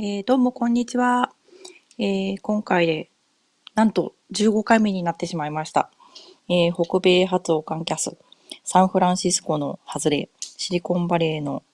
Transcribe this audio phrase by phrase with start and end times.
[0.00, 1.32] えー、どうもこんにちは。
[1.98, 3.10] えー、今回で、
[3.74, 5.90] なんと15回目になってしまいました。
[6.48, 8.16] えー、北米発オカンキャス、
[8.62, 11.64] サンフランシスコの外れ、シリコンバレーの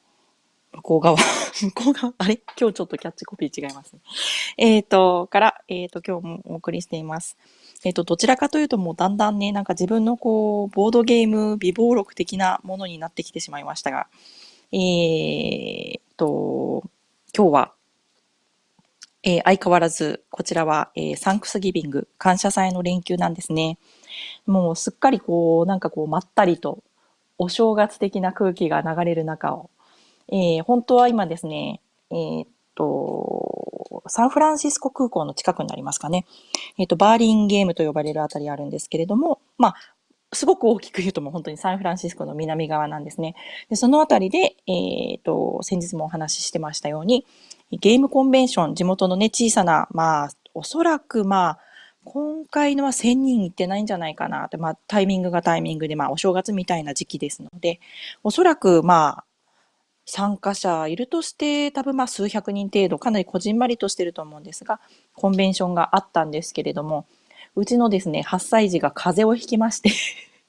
[0.73, 1.19] 向こう側、
[1.61, 2.41] 向こう側、あれ？
[2.59, 3.99] 今日ちょっとキャッチコピー違いますね。
[4.57, 7.37] えっ、と、から、えっ、ー、と、今日もお送りしています。
[7.85, 14.09] えっ、ー、と、どちらかというともうだんだんね、なんか自分のこう、ボードゲーム、微暴録的なものになってきてしまいましたが、
[14.73, 16.85] えっと、
[17.37, 17.75] 今日は
[19.27, 23.79] えー、相変わらず、こちらは、えー、サンクスギビング、感謝祭の連休なんですね。
[24.47, 26.85] もうすっかりこう、なんかこう、まったりと、
[27.39, 29.71] お正月的な空気が流れる中を、
[30.29, 36.27] えー、本当は今ですね、えー、っと、サンフランシスコ空港の近くになりますかね。
[36.79, 39.75] えー、っと、バーリンゲームと呼ばれるあたりあるんですけれども、まあ、
[40.35, 43.37] すごく大きく言うとも本当にサンフランシスコの南側なんですね。
[43.71, 47.25] でそのあたりで、えっ、と、先日もお話ししてましたように、
[47.73, 51.59] ゲームコンベンション、地元のね、小さな、まあ、おそらくまあ、
[52.05, 54.45] 今回のは1000人行ってないんじゃないかな。
[54.45, 57.81] って、まあ、タイミングがタイミングで、まあ、お正月みたいな時期ですので、
[58.23, 59.25] おそらくまあ、
[60.07, 64.81] 参加者いるとして、多分まあ数百人程度、かなりこじんまりとしてると思うんですが、
[65.15, 67.07] コンベンションがあったんですけれども、
[67.57, 69.91] うちのですね、8歳児が風邪をひきまして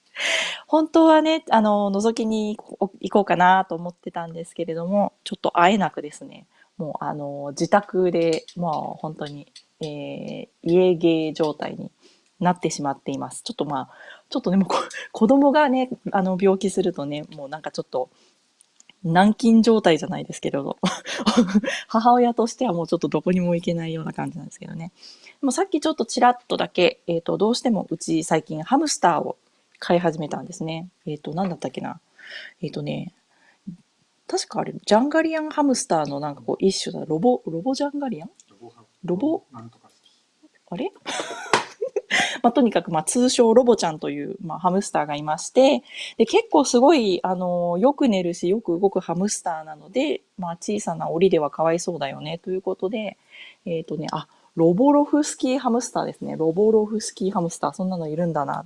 [0.68, 6.47] 本当はね、あの、覗きに行こうかなと思ってたんですけれども、ちょっと会えなくですね、
[6.78, 11.92] もうあの、自宅で、まあ本当に、えー、家芸状態に
[12.40, 13.44] なってしまっています。
[13.44, 13.90] ちょっとまあ、
[14.30, 14.70] ちょっとね、もう
[15.12, 18.09] 子供がね、あの、病気するとね、もうなんかちょっと、
[19.06, 20.78] 軟禁状態じゃないですけど、
[21.88, 24.92] 母親としてはもうちょっとどこにも行けないような感じなんですけどね。
[25.42, 29.38] でもさっきちょっとちらっとだけ、えっ、ー、と、どうしてもうち最近ハムスターを
[29.78, 30.90] 飼い始めたんですね。
[31.06, 32.00] えっ、ー、と、なんだったっけな。
[32.62, 33.14] えっ、ー、とね、
[34.28, 37.06] 確かあれ、ジャンガリアンハムスターのなんかこう一種だ。
[37.06, 38.30] ロボ、ロボジャンガリアン？
[39.04, 39.44] ロボ、
[40.70, 40.92] あれ？
[42.42, 45.84] まあ、とにかく、まあ、通称ロボちゃんという、まあ、ハムスターがいまして、
[46.18, 53.18] で、結構すごい、あの、よく寝るし、よく動くハムスターなので、まあ、小さな檻ではかわいそうだよね、ということで、
[53.66, 56.36] えっ、ー、とね、あ、ロボロフスキーハムスターですね。
[56.38, 58.66] ロボロフスキーハムスター、そんなのいるんだな、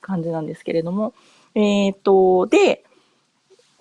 [0.00, 1.14] 感じなんですけれども、
[1.54, 2.84] えっ、ー、と、で、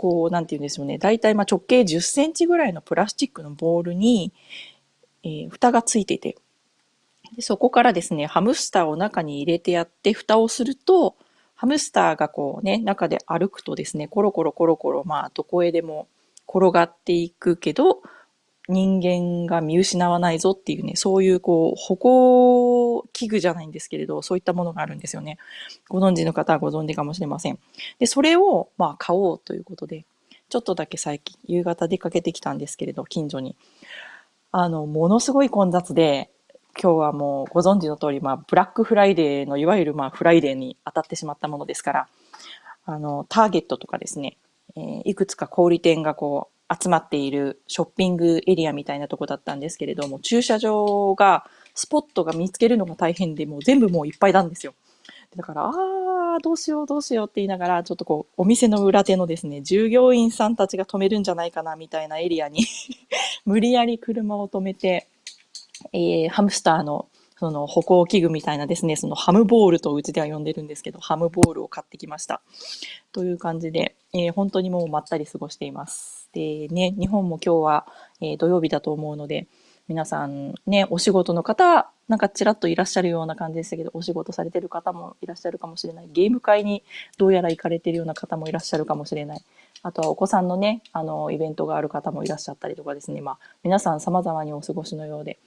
[0.02, 0.98] こう、なんて言うんですよね。
[0.98, 4.34] だいたいま直径10センチぐらいのプラスチックのボールに、
[5.24, 6.38] えー、蓋がついてて
[7.36, 11.16] で、そこからですね、ハムスターを中に入れてやって、蓋をすると、
[11.56, 16.08] ハムスターがこうね、中で歩くとですね、コロコロコロコロ、まあ、どこへでも
[16.48, 17.91] 転がっていくけど、
[18.72, 25.38] 人間が見失わないぞっていうね、そういうこう、歩行器具じゃないんですけれど、そういったものがあるんですよね。
[25.90, 27.59] ご存知の方はご存知かもしれません。
[28.00, 30.06] で、それを、まあ、買おうということで、
[30.50, 33.56] ちょっとだけ最近、夕方出かけてきたんですけれど、近所に。
[34.52, 36.30] あの、ものすごい混雑で、
[36.82, 42.08] 今日はもうご存知の通り、まあ、ブラックフライデーのいわゆるまあフライデーに当たってしまったものですから、
[42.86, 44.38] あの、ターゲットとかですね、
[44.76, 54.74] えー、いくつか小売店がこう、集まっているショッピングエリアみたいなとこだったんですけれども、駐車場が、スポットが見つけるのが大変で、もう全部もういっぱいなんですよ。
[55.36, 55.72] だから、あ
[56.36, 62.66] あ、どうしようどうしようって言いながら、ちょっとこう、お店の裏手のですね、従業員さんたちが止めるんじゃないかなみたいなエリアに
[63.46, 65.08] 無理やり車を止めて、
[65.94, 67.08] えー、ハムスターの
[67.42, 72.44] その歩行器具みたいなですね、そのハムボールとうちでは呼んでるんですけど、ハムボールを買ってきました。
[73.12, 76.21] という感じで、えー、本当にもうまったり過ごしています。
[76.34, 77.88] でね、日本も今日は、
[78.22, 79.47] えー、土曜日だと思うので、
[79.88, 86.09] 皆さんね、お仕事の方、なんかちらっといらっしゃるような感じでしたけど、お仕事されてる方もいらっしゃるかもしれない。
[86.12, 86.84] ゲーム会に
[87.18, 89.41] どうやら行かれてるような方もいらっしゃるかもしれない。
[89.84, 93.20] あとはお子さんのね、あの、イベントがある方もいらっしゃったりとかですね。
[93.20, 95.40] まあ、皆さん様々にお過ごしのようで。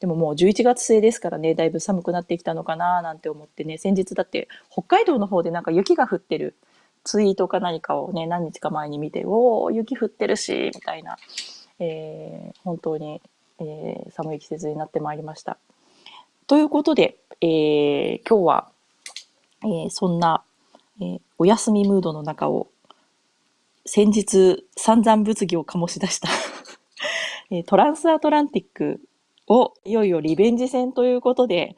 [0.00, 6.56] でももう11月末ですからね、だいぶ寒くなってきたのかななんて思ってね、先日だって北海道の方でなんか雪が降ってる
[7.04, 11.16] ツイートか何かをね、何日か前に見て、おー、雪降ってるし、みたいな、
[11.78, 13.20] えー、本当に、
[13.58, 15.58] えー、寒い季節になってまいりました。
[16.46, 18.68] ということで、えー、今日は、
[19.64, 20.42] えー、そんな、
[21.00, 22.68] えー、お休みムードの中を、
[23.84, 26.28] 先日散々物議を醸し出した
[27.66, 29.00] トランスアトランティック
[29.48, 31.74] を、いよいよリベンジ戦ということで、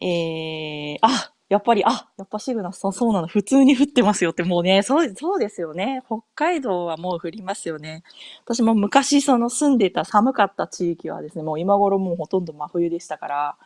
[0.00, 6.02] えー、あ、やっぱり、あ、やっぱシグナスさんそうなの、普通に降ってますよって、もうね、そう、そうですよね。
[6.06, 8.02] 北海道はもう降りますよね。
[8.44, 13.56] 私も昔その住んでた寒かった地域はですね、もう今頃もうほとんど真冬でしたから、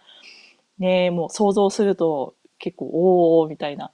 [0.79, 3.91] ね、もう想像すると結構、おー、みたいな。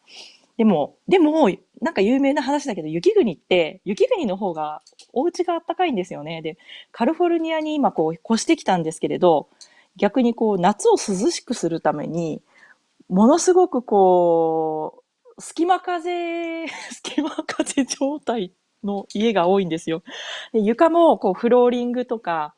[0.58, 1.48] でも、でも、
[1.80, 4.82] なんか有名な話だけど、雪国って、雪国の方が
[5.12, 6.42] お家が暖かいんですよね。
[6.42, 6.58] で、
[6.92, 9.48] カリフォルニアに今こう越してきたんですけれど、
[9.96, 12.42] 逆にこう夏を涼しくするために、
[13.08, 15.02] ものすごくこ
[15.36, 18.52] う、隙間風、 隙間風状態
[18.84, 20.02] の家が多いんですよ。
[20.52, 22.54] で床もこうフローリングとか、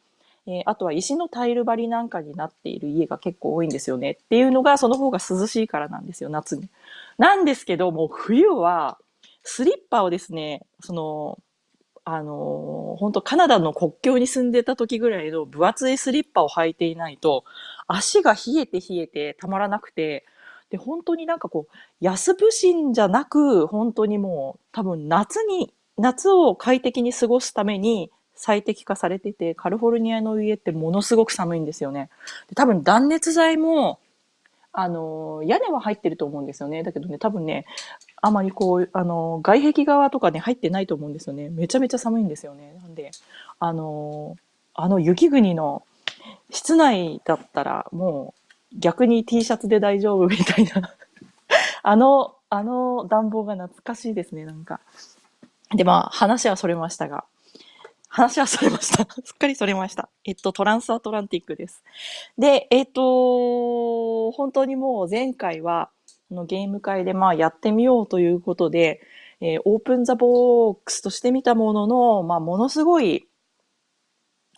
[0.47, 4.13] えー、あとは石のタイル張りなんかになっている家が結構多いんですよね。
[4.13, 6.69] っていうのが、その方が涼しいからなんですよ、夏に。
[7.19, 8.99] なんですけど、もう冬は、
[9.43, 11.39] スリッパをですね、その、
[12.05, 17.45] あのー、本当カナダの国境に住んでた時ぐらいの分厚いスリッパを履いていないと、
[17.87, 20.25] 足が冷えて冷えてたまらなくて、
[20.71, 21.75] で、本当になんかこう、
[22.05, 32.09] 安不審じゃなく、本当にもう、多分夏に、夏を快適に過ごすために最適化されてて、カリフォルニアの家ってものすごく寒いんですよね。
[32.49, 33.99] で多分断熱材も、
[34.73, 36.83] あの、屋根は入ってると思うんですよね。
[36.85, 37.67] だけどね、多分ね、
[38.23, 41.51] あまりこう、あの、外壁側とかね、入ってないと思うんですよね。
[41.51, 42.75] めちゃめちゃ寒いんですよね。
[42.81, 43.11] なんで、
[43.59, 44.37] あの、
[44.75, 45.83] あの雪国の
[46.51, 48.40] 室内だったらもう
[48.79, 50.95] 逆に T シャツで大丈夫みたいな
[51.83, 54.81] あの、あの暖房が懐かしいですね、なんか。
[55.75, 57.25] で、まあ、話はそれましたが、
[58.09, 59.07] 話はそれました。
[59.25, 60.09] すっかりそれました。
[60.25, 61.85] えっと、トランスアトランティックです。
[62.39, 65.91] で、えっと、本当にもう前回は、
[66.31, 69.01] のゲーム会でまあやってみようということで、
[69.41, 73.27] えー、 open the box としてみたものの、まあ、ものすごい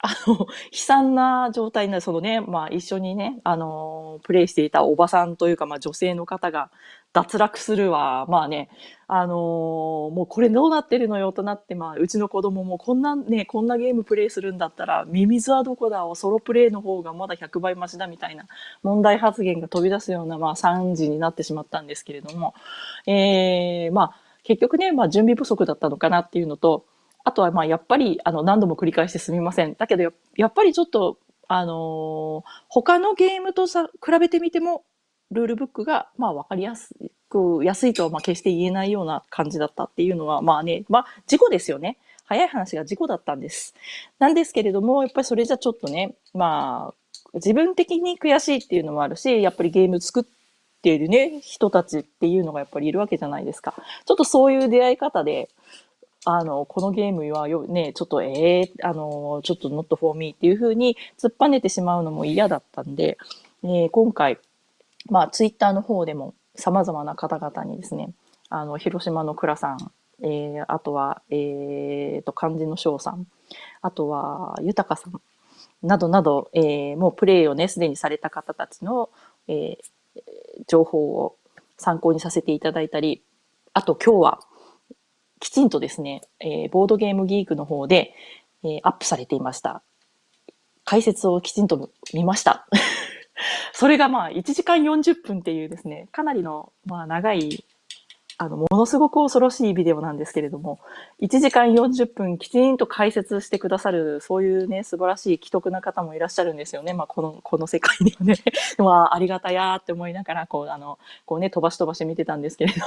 [0.04, 6.72] あの、悲惨な状態な、そのね、まあ一緒にね、あの、プレイしていたおばさんというか、まあ女性の方が
[7.12, 8.68] 脱落するわ、まあね、
[9.06, 18.46] あのもうこれどうなってるのよとなって、まあうちの子供もこんなね、こんなゲームプレイするんだったら、ミミズはどこだをソロプレイの方がまだ100倍マシだみたいな
[18.82, 22.54] 問題発言が飛び出すような、まあ惨事になってしまったんですけれども、
[23.06, 26.86] えー、まあ結局ね、まあ準備不足だったのかなっていうのと、
[27.24, 29.74] あとは、まあ、やっぱり、あの、何度も繰り返してすみません。
[29.74, 34.84] だけど、やっぱりちょっと、あのー、他のゲームとさ、比べてみても、
[35.30, 36.94] ルールブックが、まあ、わかりやす
[37.28, 41.98] く、安いとは、まあ、決して言えないような感じだったっていうのは、まあね、まあ、事故ですよね。
[42.24, 43.74] 早い話が事故だったんです。
[44.18, 46.94] なんですけれども、やっぱりそれじゃちょっとね、まあ、
[47.34, 50.24] 自分的に悔しいっていうのもあるし、やっぱりゲーム作っ
[50.82, 53.74] ているね、人たちっていうのがやっぱりいるわけじゃないですか。
[54.04, 55.48] ちょっとそういう出会い方で、
[56.24, 63.18] あの、このゲームはよ、ね、ちょっと、ええー、あの、ちょっと not for me っていう風に突っぱねてしまうのも嫌だったんで、
[63.64, 64.38] えー、今回、
[65.10, 68.12] まあ、ツイッターの方でも様々な方々にですね、
[68.50, 69.90] あの、広島の倉さん、
[70.22, 73.26] えー、あとは、えー、と、漢字の翔さん、
[73.80, 75.20] あとは、豊さん、
[75.82, 79.10] などなど、えー、もうプレイをね、すでにされた方たちの、
[79.48, 80.22] えー、
[80.68, 81.36] 情報を
[81.78, 83.22] 参考にさせていただいたり、
[83.72, 84.40] あと今日は、
[85.42, 88.14] きちんとですね、えー、ボードゲームギークの方で、
[88.62, 89.82] えー、アップされていました。
[90.84, 92.68] 解説をきちんと見ました。
[93.74, 97.64] それがまあ1時間40分っていうですね、かなりのまあ長い、
[98.38, 100.78] あの、ものすごく恐ろしいビデオなんですけれども、
[101.20, 106.94] 1時間40分きちんと解説してくださる、そういうね、素晴らしい既得な方もいらっしゃるんですよね。
[106.94, 108.36] まあこの、この世界にはね。
[108.78, 112.86] まあありがたやーって思いながら、こう、あの、こうね、飛ばし飛ばし見てたんですけれど、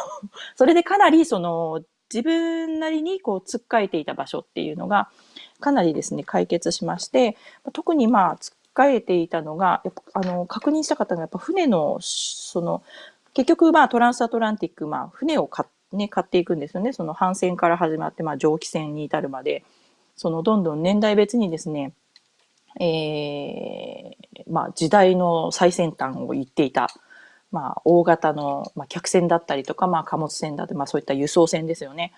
[0.56, 1.82] それでかなりその、
[2.14, 5.10] 自分なりにこうつっかえていた場所っていうのが
[5.60, 7.38] かなりですね解決しまして
[7.74, 9.82] 特にまあつっかえていたのが
[10.14, 12.84] あの確認した方がやっぱ船のその
[13.34, 16.94] 結局まあトランスアトランティックまあ船を買,、ね、買っていくんですよね。
[16.94, 19.64] その帆船から始まってまあ蒸気船に至るまで。
[20.18, 21.92] そのどんどん年代別にですね
[22.80, 26.90] えー、まあ時代の最先端を言っていた。
[27.52, 32.12] まあ、大型の、まあ、客船だったりとか、まあ、貨物船だって、まあ、そういった輸送船ですよね。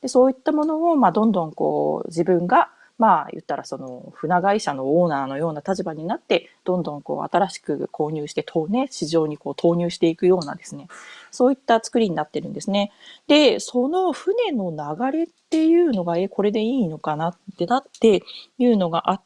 [0.00, 10.86] でそういったものを、まあ、どんどんこう自分がまあ言ったらその船会社のオーナーのような立場になってどんどんこう新しく購入して投ね市場にこう投入していくようなですね
[11.30, 12.92] そういった作りになってるんですね。
[13.26, 18.22] でその船の流れっていうのがえこれでいいのかなってなって
[18.58, 19.22] いうのがあっ、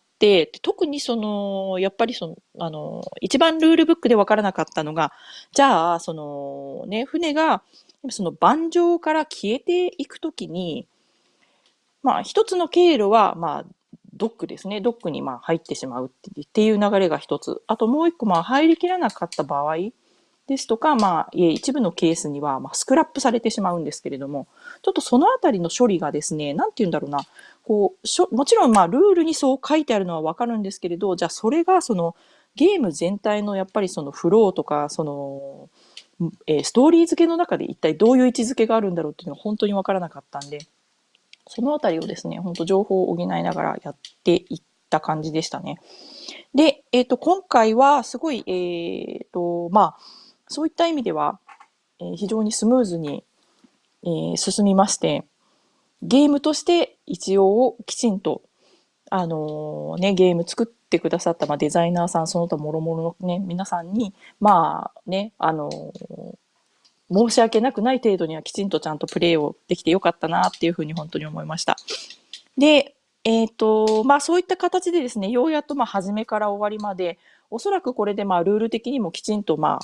[0.62, 5.12] 特にその、やっぱりその、あの、一番ルールブックで分からなかったのが、
[5.52, 7.62] じゃあ、その、ね、船が、
[8.10, 10.86] その盤上から消えていくときに、
[12.02, 13.64] まあ、一つの経路は、まあ、
[14.16, 14.80] ドックですね。
[14.80, 17.62] ドックにまあ入ってしまうっていう流れが一つ。
[17.66, 19.76] あともう一個、まあ入りきらなかった場合
[20.46, 24.46] ですとか、まあ、一部のケースには、まあ、スクラップされてしまうんですけれども、
[24.82, 27.20] ちょっとそのあたりの処理がですね、なんて言うんだろうな、
[27.64, 32.14] こう、しょもちろんまあルールにそう書いてあるのはわかるんですけれど、じゃあそれがその
[32.56, 35.70] ゲーム全体のやっぱりそのフローとか、その、
[36.46, 40.58] えー、ストーリー付けの中で一体どういう位置づけがあるんだろうっていうのが本当にわからなかったんで、
[41.48, 45.78] そのあたりをですね、本当情報を補いながらやっていった感じでしたね。
[46.54, 49.98] で、えっ、ー、と、今回はすごい、えっ、ー、と、まあ、
[50.48, 51.38] そういった意味では、
[52.00, 53.24] え、非常にスムーズに、
[54.04, 55.24] え、進みまして、
[56.04, 58.42] ゲームとして一応きちんと、
[59.10, 66.36] あのー、ね、ゲーム作ってくださった、まあ、デザイナーさん、その他もろもろのね、皆さんに、まあね、あのー、
[67.10, 71.76] 申し訳なくない程度にはきちんとちゃんとプレイをできてよかったなっていうふうに本当に思いました。
[72.56, 72.94] で、
[73.24, 77.18] えっ、ー、と、まあそういった形でですね、ようやっとまあ初めから終わりまで、
[77.50, 79.78] おそらくこれでまあルール的にもきちんとま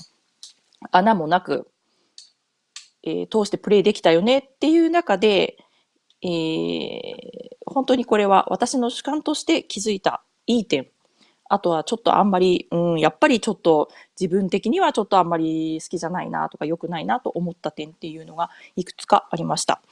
[0.83, 1.67] あ穴もなく、
[3.03, 5.57] えー、通してプレイできたよねっていう中で、
[6.23, 10.87] えー、本当にこれは私の主観として気づいたいい点。
[11.53, 19.83] あとはちょっとあんまり、うん、やっぱりちょっと自分的にはちょっとあんまり好きじゃないなとか良くないなと思った点っていうのがいくつかありました。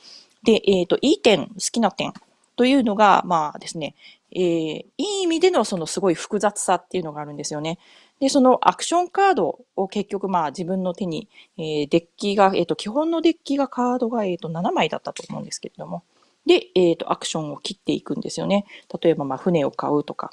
[0.44, 2.12] で、えっ、ー、と、いい点、好きな点
[2.54, 3.96] というのが、まあですね、
[4.30, 7.78] えー、いい意味でのそのすごい複雑さっていうのがあるんですよね。
[8.20, 16.04] で、そのアクションカードを結局まあ自分の手に、えー、デッキが、えっ、ー、と、基本のデッキがカードが、えっ、と、7枚だったと思うんですけれども。
[16.46, 18.64] で、えっ、と、アクションを切っていくんですよね。
[19.02, 20.30] 例えば、まあ、船を買うとか、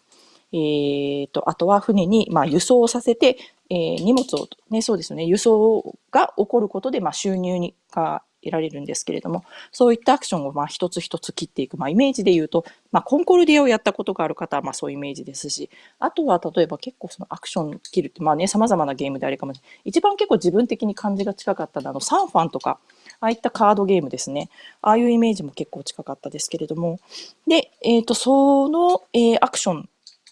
[0.54, 3.38] えっ、と、あとは船に、まあ、輸送させて、
[3.70, 19.82] え荷物を、ね、そうですね、輸送が起こることで、まあ、収入に、が得られるんですけれども、そういったアクションをまあ一つ一つ切っていく、まあ、イメージで言うと、まあ、コンコルディアをやったことがある方はまあそういうイメージですし、あとは例えば結構そのアクション切るって、まあね、様々なゲームであれかもしれない。
[19.86, 22.80] 一番結構自分的に感じが近かったのは、あの、サンファンとか、
[23.20, 24.50] ああいったカードゲームですね。
[24.82, 27.00] ああいうイメージも結構近かったですけれども。
[27.48, 29.90] で、えっ、ー、と、その、えー、アクション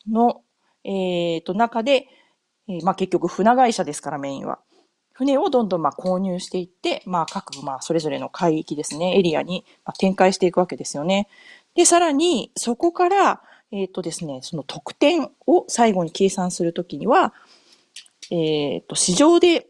[0.10, 0.42] の、
[0.84, 2.08] えっ、ー、と、中で、
[2.68, 4.60] えまあ結局船会社ですからメインは。
[5.14, 9.64] 船をどんどんまあ購入していって、まあ各まあそれぞれの海域ですね、エリアに
[10.00, 11.28] 展開していくわけですよね。
[11.76, 13.42] で、さらにそこから、
[13.72, 17.34] えっ、ー、とですね、その得点を最後に計算するときには、
[18.32, 19.68] えっ、ー、と、市場で、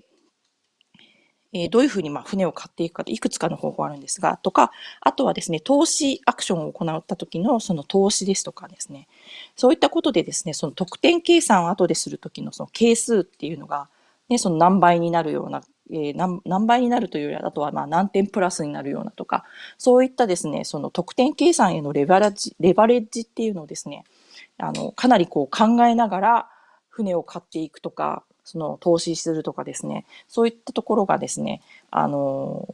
[1.55, 4.71] えー、どういうふうにまあ船を買っていくかいくつかの方法あるんですが、とか、
[5.01, 9.07] あとはですね、投資アクションを行った時のその投資ですとかですね、
[9.55, 13.87] そういったことでですね、その得点計算を後でする時のその係数っていうのが、
[14.29, 15.61] ね、その何倍になるような、
[15.91, 19.43] えー、何何倍になるというよりは、あとはまあ何点プラスになるようなとか、
[19.77, 24.03] そういったですね、その得点計算へのレバレッジ、レバレッジっていうのをですね、
[24.57, 26.49] あの、かなりこう考えながら
[26.89, 31.61] 船を買っていくとか、その投資するとかですね、そういったところがですね、
[31.91, 32.67] あの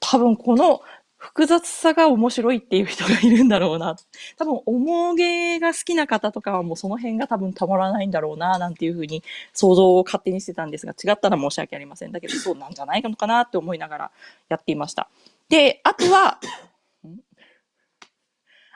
[0.00, 0.80] 多分この
[1.20, 3.94] 複雑さが面白いっていう人がいるんだろうな。
[4.38, 9.22] 多分、重げが好きな方とかはもうその辺が多分たまらないんだろうな、なんていうふうに
[9.52, 12.12] 想像を勝手にしてたんですが、違ったら申し訳ありません。
[12.12, 14.10] だけど、そうなんじゃないのかなって思いながら
[14.48, 15.10] やっていました。
[15.50, 16.40] で、あとは、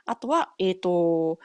[0.05, 1.39] あとは、えっ、ー、と、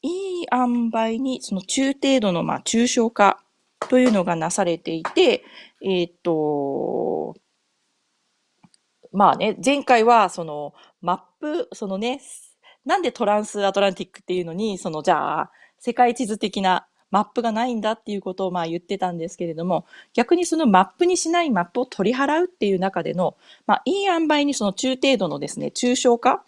[0.00, 3.42] いい塩梅に、その中程度の、まあ、抽象化
[3.80, 5.44] というのがなされていて、
[5.82, 7.36] えっ、ー、と、
[9.12, 12.20] まあね、前回はそのマップ、そのね、
[12.84, 26.42] なんでトランスアトランティックっていうのに、そのじゃあ、世界地図的なマップがないんだっていうことをまあ言ってたんですけれども、逆にそのマップにしないマップを取り払うっていう中での、まあいい塩梅にその中程度のですね、抽象化、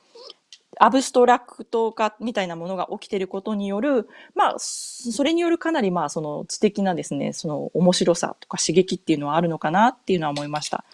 [0.80, 10.84] アブストラクト化みたいなものが起きていることによる、まあ、それによるかなりまあその知的なですね、その面白さとか刺激っていうのはあるのかなっていうのは思いました。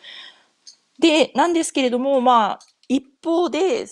[1.00, 3.86] で、なんですけれども、まあ、一方で、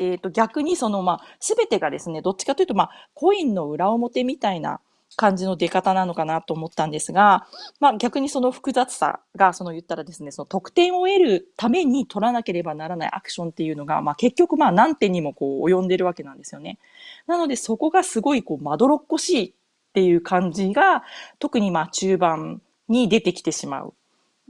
[0.00, 4.80] えっ、ー、と、逆にその、まあ、すべてがですね、どっちかというと、まあ、コインの裏表みたいな
[5.16, 7.46] 感じの出方なのかなと思ったんですが、
[7.80, 16.78] まあ、逆にその複雑さが、その言ったらですね、その得点を得るために取らなければならないアクションっていうのが、まあ、結局、まあ、何点にもこう、及んでるわけなんですよね。
[17.26, 19.52] なので、そこがすごい、こう、まどろっこしいっ
[19.94, 21.04] ていう感じが、
[21.38, 23.94] 特にまあ、中盤に出てきてしまう。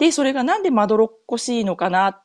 [0.01, 2.23] で、それがなんでまどろっこしいのかなっ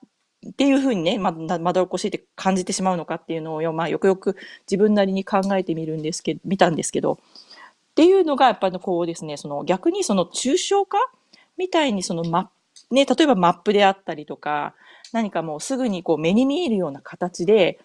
[0.57, 7.19] ていうふうにね、ま、まどろっこしいって感じてしまうのかっていうのを、まあ、よくよく自分なりに考えてみるんですけど、見たんですけど、
[7.91, 10.97] っていうのが、やっぱりこうですね、その逆にその抽象化
[11.57, 12.49] みたいにそのマ
[12.91, 14.73] ね、例えばマップであったりとか、
[15.11, 17.79] 何かもうすぐにこう目に見えるような形で、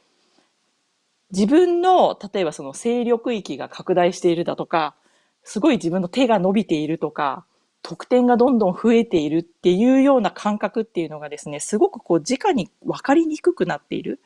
[1.32, 4.94] 自分の、例えばその勢力域が拡大しているだとか、
[5.42, 7.44] すごい自分の手が伸びているとか、
[7.82, 14.20] 得点がどんどん増えているっていうような感覚っていうのがですね、すごくこう直に分かりにくくなっている。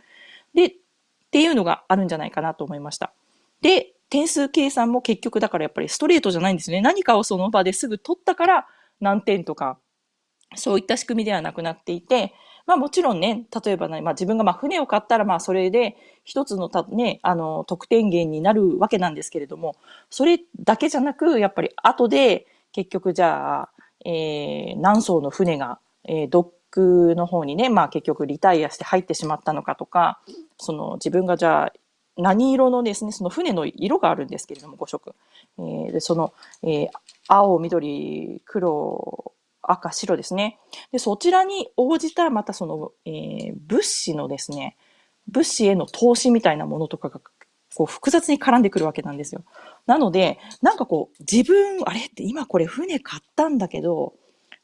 [0.54, 0.72] で、っ
[1.30, 3.12] ていうのがあるんじゃないかなと思いました。
[3.60, 6.80] で、点数計算も結局だからやっぱりストレートじゃないんですね。
[6.80, 8.66] 何かをその場ですぐ取ったから
[9.00, 9.78] 何点とか
[10.56, 12.34] そういった仕組みではなくなっていて、
[12.66, 19.76] まあもちろんね、例えばね、まあ自分がまあ船を買ったらまあそれで一つのたね、あの、得点源になるわけなんですけれども、
[20.10, 23.70] それだけじゃなく、やっぱり後で結局じゃあ、
[24.04, 30.20] えー、何艘の船が、えー、ドックの方にね、まあ結局リタイアして入ってしまったのかとか、
[30.58, 31.72] その自分がじゃあ
[32.16, 35.14] 何色のですね、その船の色があるんですけれども、5色。
[35.58, 36.32] えー、で、その、
[36.64, 36.88] えー、
[37.28, 40.58] 青、緑、黒、赤、白ですね。
[40.90, 44.76] で、そちらに応じたまたその、えー、物資のですね、
[45.28, 47.20] 物資への投資みたいなものとかが、
[47.74, 49.44] こう複雑に絡んでくるわけなんですよ。
[49.86, 54.14] なので、なんかこう、自分、あれって今これ船買ったんだけど、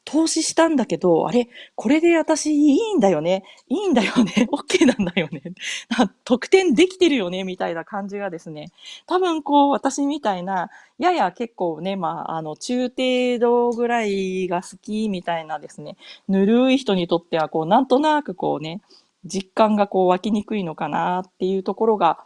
[0.04, 3.44] 投資したんだけど、あれ、これで私いいんだよね。
[3.68, 4.48] いいんだよね。
[4.50, 5.42] OK なんだよね。
[6.24, 7.44] 得点できてるよね。
[7.44, 8.70] みたいな感じがですね。
[9.06, 15.96] 多分こう、私みたいな、やや結構ね、まあ、あの、中程度ぐらいが好きみたいなですね。
[16.28, 18.80] ぬるい人にとっては、こう、なんとなくこうね、
[19.24, 22.24] 実感がこう湧きにくいのかなっていうところが、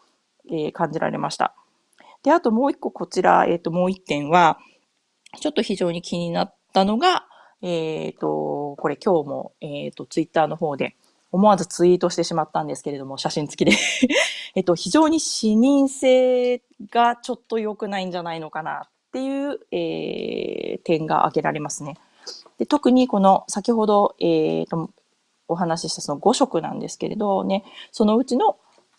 [0.49, 1.55] えー、感じられました。
[2.23, 4.59] で、あともう一個こちら、えっ、ー、と、もう一点は、
[5.41, 7.27] ちょっと非常に気になったのが、
[7.63, 10.97] えっ、ー、と、これ今日も、えっ、ー、と、ツイッターの方で
[11.33, 13.77] 思わずツイートしてしまったんですけれども、写真付きで
[14.55, 21.97] えっと、非常に視認性がちょっと良くないんじゃないのかなっていう、えー、点が挙げられますね。
[22.59, 24.91] で特にこの先ほど、えーと、
[25.49, 28.57] お話ししたその5色なんですけれどね、そのうちの、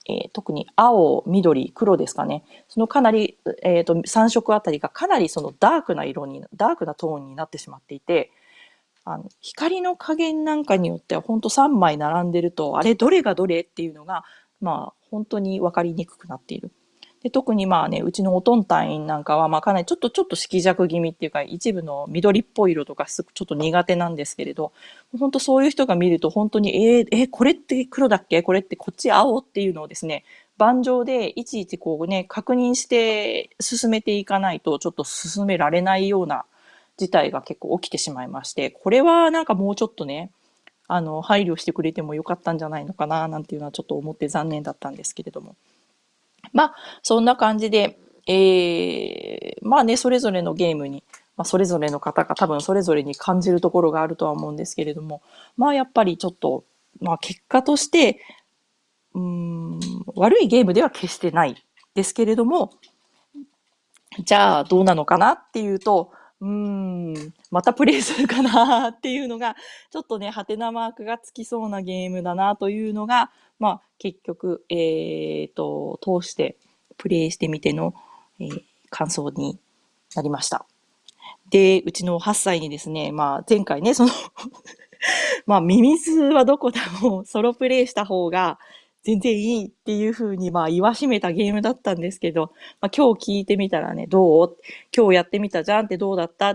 [0.08, 2.44] えー、特に青、緑、黒ですかね。
[2.68, 8.32] そのかなり、えっ、ー、と、3色あたりがかなりそのダークな色に、ダークなトーンになってしまっていて、
[9.04, 14.24] あの、光の加減なんかによっては本当3枚並んでると、あれどれがどれっていうのが、
[14.62, 16.72] まあ本当に分かりにくくなっている。
[17.26, 24.74] で特にまあね、うちのおとんたいなんかは、まあかなりちょっとちょっと色弱気味っていうか、一部の緑っぽい色とかちょっと苦手なんですけれど、
[25.18, 28.44] 本当そういう人が見ると本当に、えー、えー、これって黒だっけ？
[28.44, 30.24] これってこっち青っていうのをですね、
[30.60, 36.46] 盤上でいちいちこうね、確認して進めていかないとちょっと進められないような
[36.96, 40.30] 事態が結構起きてしまいまして、これはなんかもうちょっとね、
[40.88, 45.56] あの、配慮してくれてもよかったんじゃないのかな、なんていうのはちょっと思って残念だったんですけれども。
[46.56, 51.04] まあ、そんな感じで、えー、まあね、それぞれのゲームに、
[51.36, 55.22] まあ、それぞれの方が多分それぞれに感じるところがあるとは思うんですけれども、
[55.58, 56.64] まあやっぱりちょっと、
[57.02, 58.22] まあ結果として、
[59.14, 59.80] うん、
[60.16, 61.62] 悪いゲームでは決してない
[61.94, 62.72] ですけれども、
[64.24, 69.56] じゃあどうなのかなっていうと、うん、またプレイするかなっていうのが、
[69.90, 76.58] ちょっとね、ハテナマークがつきそうなゲームだなというのが、まあ、結局、えー、と、通して
[76.98, 77.94] プレイしてみての、
[78.40, 79.58] えー、感想に
[80.16, 80.66] なりました。
[81.50, 84.12] で、うちの8歳にですね、まあ、前回ね、その
[85.46, 88.60] まあ、ミミズはどこでもソロプレイした方が、
[89.06, 94.58] 全然いいっていうふうに、まあ、言わしめたゲームだったんですけど、まあ、今日聞いてみたらね、どう？
[94.96, 96.48] 今日やってみたじゃんってどうだった？
[96.48, 96.54] や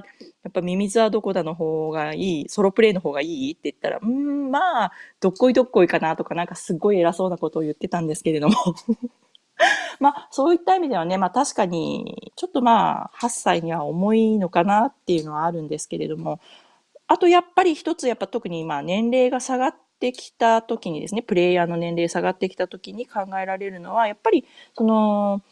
[0.49, 2.49] っぱミミズはどこだの方がいい？
[2.49, 3.53] ソロプレイの方がいい？
[3.53, 8.57] って言ったら、うん、まあ、どっこいどっこいかなとか、なんかすっごい偉そうなことを言ってたんですけれども。
[10.01, 16.41] まあ、そういった意味ではね、まあ確かに、ちょっとまあ、8歳には重いのかなっていうのはあるんですけれども、
[17.07, 24.45] あとやっぱり一つ、やっぱ特にまあ年齢が下がってきた時にですね、プレイヤーの年齢下がってきた時に考えられるのは、やっぱり、
[24.77, 25.43] その、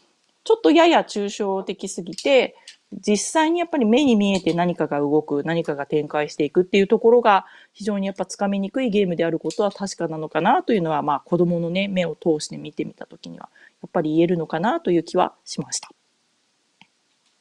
[0.43, 2.55] ちょっとやや抽象的すぎて、
[2.91, 13.49] 実際にやっぱり目に見えて何かが動く、何かが展開していくっていうところが非常にやっぱつかみにくいゲームであることは確かなのかなというのは、まあ子供のね、目を通して見てみたときには、
[13.83, 15.89] やっぱり言えるのかなという気はしました。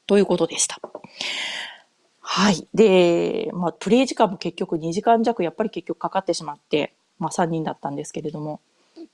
[0.06, 0.78] ということでした。
[2.20, 2.68] はい。
[2.74, 8.60] で、まあ、プレイ時間も結局2時間弱やっぱり結局かかってしまって、まあ3人だったんですけれども。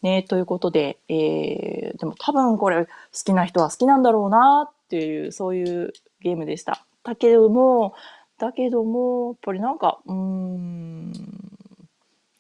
[0.02, 2.90] ね、ということで、えー、でも多分これ好
[3.24, 6.84] きな人は好きなんだろうなっていう、そういうゲームでした。
[7.04, 7.94] だけども、
[8.38, 11.12] だけども、やっぱりなんか、うーん、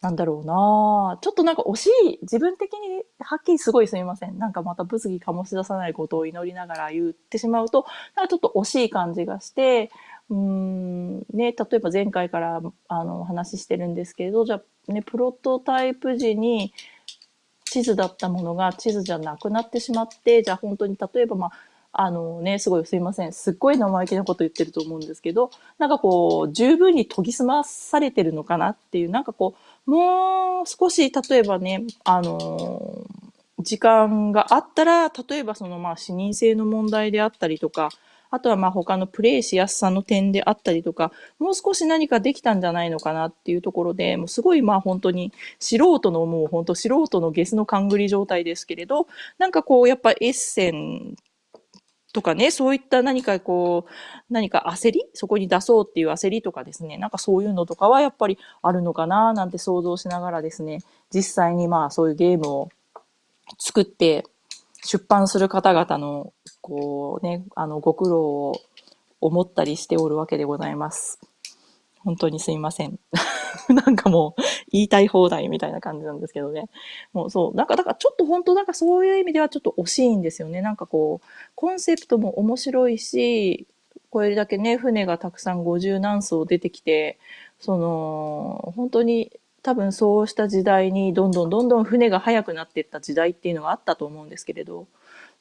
[0.04, 4.38] なんだろうなちょっとなんか惜しい、自分的にはっきりすごいすみません。
[4.38, 9.90] なんかまた物議醸し出さないことを祈りながら言ってしまうと、なんかちょっと惜しい感じがして、
[10.30, 16.72] うん、ね、例えば前回からあのお話ししてるんですけれど、じゃあね、プロトタイプ時に
[17.64, 21.52] 地図だったものが地図じゃなくなってしまって、じゃあ本当に例えばまあ、
[21.92, 23.32] あのね、すごいすいません。
[23.32, 29.54] すっごい生意気なこと言ってると思うんですけど、なんかこう、十分に研ぎ澄まされてるのかなっていう、なんかこ
[29.86, 33.04] う、もう少し、例えばね、あの
[33.60, 37.90] 時間があったら、例えばそのまあ視認性の問題であったりとか、
[38.34, 49.06] あとはまあ他のプレイしやすさの点であったりとか、もう少し何かできたんじゃないのかなっていうところで、もうすごいまあ本当に素人のもう本当素人のゲスの勘繰り状態ですけれど、
[49.38, 51.14] なんかこうやっぱエッセン
[52.12, 60.78] とかね、そういった何かこう、何か焦りそこに出そうっていう焦りとかですね、なんかそういうのとかはやっぱりあるのかななんて想像しながらですね、
[61.12, 62.68] 実際にまあそういうゲームを
[63.58, 64.24] 作って
[64.84, 66.32] 出版する方々の
[66.66, 68.54] こうね、あのご苦労を
[69.20, 71.20] 思ったりしておるわけでございます。
[71.98, 72.98] 本当にすいません。
[73.68, 76.70] なんかもう言いたい放題みたいな感じなんですけどね。
[77.12, 77.54] もうそう。
[77.54, 80.62] なんか、だからちょっと本当なんかそういう意味ではちょっと惜しいんですよね。
[80.62, 83.66] なんかこう、コンセプトも面白いし、
[84.08, 87.18] これだけね、船がたくさん50何艘出てきて、
[87.60, 94.86] その、本当に多分そうした時代にどんどんどんどん船が速くなっていった時代っていうのがあったと思うんですけれど、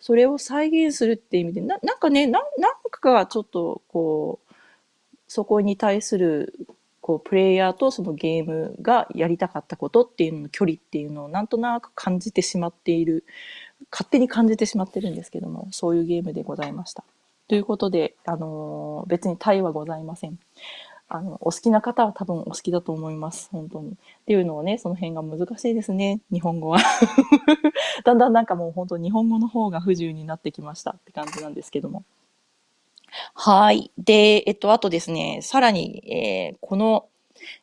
[0.03, 4.53] それを再現するっていう意味で、ななんかね、ななんかちょっとこう、
[5.29, 6.67] そこに対する
[6.99, 13.23] こうプレイヤーとそのゲームがやりたかったことっていうのの距離っていうのをなんとなく感じてしまっている
[13.93, 17.05] 勝手に感じてしまってるんですけどもそういうゲームでございました。
[17.47, 20.37] ということで、あのー、別にタイはございません。
[21.09, 23.49] あの、お好きな方は多分お好きだと思います。
[23.51, 23.91] 本当に。
[23.91, 26.21] っていうのをね、その辺が難しいですね。
[26.31, 26.79] 日本語は。
[28.03, 32.03] だんだんなんかもう本当日本語の方が不自由になってきましたって感じなんですけども。
[33.35, 33.91] はい。
[33.97, 37.07] で、えっと、あとですね、さらに、えー、この、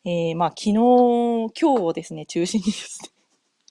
[0.05, 3.11] えー、まあ、昨日、今日をですね、中心にですね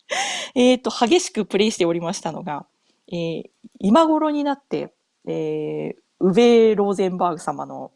[0.56, 2.66] えっと、激しくプレイしておりましたのが、
[3.12, 4.94] えー、今頃になって、
[5.28, 7.92] えー、ウベ・ローゼンバーグ様の、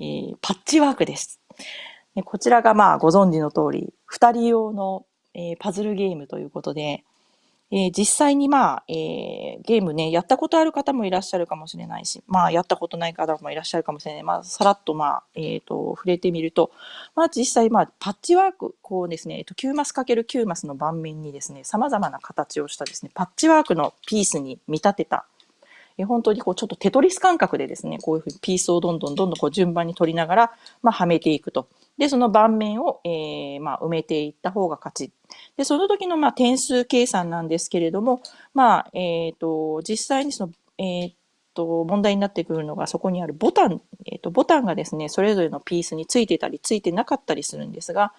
[0.00, 1.40] えー、パッチワークです。
[2.14, 7.04] でこちらがまあご存知の通り、二人用の、えー、パズルゲームということで、
[7.72, 14.22] えー、実際にまあ、えー、ゲームね、やったことある方もいらっしゃるかもしれないし、まあ、やったことない方もいらっしゃるかもしれない。
[14.24, 16.72] まあ、さらっとまあ、えっ、ー、と、触れてみると、
[17.14, 25.26] まあ、実際まあ、パッチワーク、こうですね、えっ、と、9マス ×9 マスの盤面にですね、様々な形をしたですね、パッチワークのピースに見立てた、
[26.04, 31.68] 本当にこう、ちょっとテトリス感覚でですね、こういうふうにピースをどんどんどんどんこう順番に取りながら、まあ、はめていくと。
[31.98, 35.12] で、その盤面を、えー、まあ、埋めていった方が勝ち。
[35.56, 38.22] で、その時の、まあ、点数計算なんですけれども、
[38.54, 41.14] まあ、えっ、ー、と、実際にその、えっ、ー、
[41.54, 48.12] と、問題になってくるのが、そこにあるボタン、えっ、と、ボタンがですね、それぞれのピースについてたり、ついてなかったりするんですが、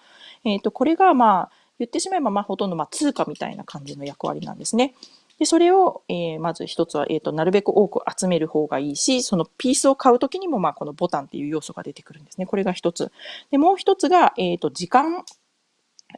[0.44, 4.94] えっ、と、これが、まあ、言ってしまえば、まあ、ほとんど、ま、通貨みたいな感じの役割なんですね。
[5.38, 12.46] で、それを、えー、まず一つは、えっ、ー、と、なるべく多く集める方がいいし、そのピースを買うときにも、まあ、このボタンっていう要素が出てくるんですね。
[12.46, 13.10] これが一つ。
[13.50, 15.24] で、もう一つが、えっ、ー、と、時間、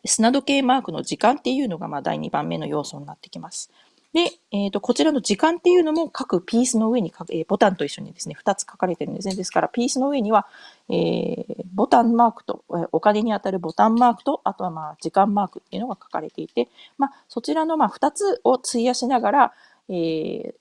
[0.04, 3.70] 砂時計マークの時間っていうのが、まあ、第2番目の要素になってきます。
[4.14, 9.34] で、えっ、ー、と、こちらの時間っていうのも各ピースの上にえー、ボタンと一緒にですね、2つ書かれてるんですね。
[9.34, 10.46] ですから、ピースの上には、
[10.88, 19.52] えー、ボタンマークと、えお金に当たるボタンマークと、あとはまあ、時間マークっていうのが書かれていて、まあ、そちらのまあ、2つを費やしながら、
[19.88, 20.54] えー、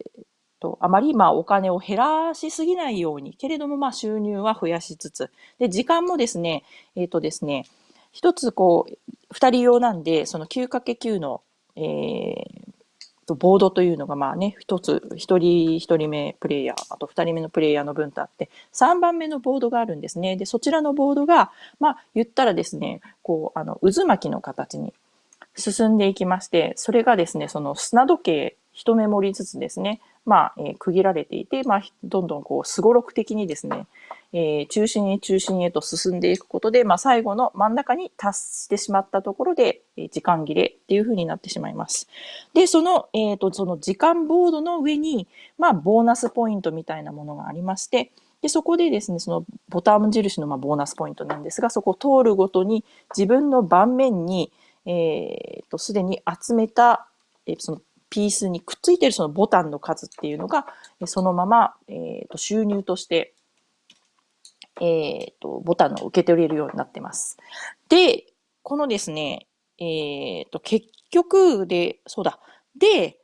[0.63, 6.63] と、あまりまあお金を減らしすぎないように、けれどもまあ収入は増やしつつ、で、時間もですね、
[6.96, 7.66] えっ、ー、とですね、
[8.13, 11.42] 一つこう、二人用なんで、その 9×9 の、
[11.76, 12.62] えー、
[13.28, 20.36] ボードというのがまあね、一つ、一人一人目プレイヤー、あと二人目のプレイヤーの分とあって、三番目のボードがあるんですね。
[20.36, 24.94] で、そちらのボードが、まあ言ったらですね、こう、あの、渦巻きの形に
[25.56, 33.88] 進んでいきまして、それがですね、その砂時計一目盛りずつですね、まあ、えー、区切られていて、まあ、どんどんこう、すごろく的にですね、
[34.32, 42.08] えー、中心へ中心へと進んでいくことで、まあ、最後の真ん中に達してしまったところで、えー、時間切れっていう風になってしまいます。
[42.54, 52.84] で、その、えっ、ー、と、その時間ボードの上に、まあ、ボーナスポイントみたいなものがありまして、で、そこでですね、そのボタン印のまあボーナスポイントなんですが、そこを通るごとに
[53.16, 54.52] 自分の盤面に、
[54.86, 57.08] えっ、と、すでに集めた、
[57.46, 57.82] えー、その
[58.13, 60.67] ピースにくっついているそのボタンの数っていうのが、
[61.08, 63.34] そのまま、えー、と収入として、
[64.80, 67.38] えー、とボタンを受け取れるようになってます。
[67.89, 68.26] で、
[68.62, 69.47] このですね、
[69.80, 72.38] えー、と結局で、そうだ。
[72.78, 73.17] で、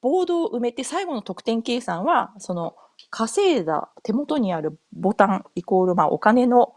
[0.00, 2.74] ボードを埋めて最後の得点計算は、その
[3.10, 6.74] 稼いだ手元にあるボタンイコール、まあ、お金の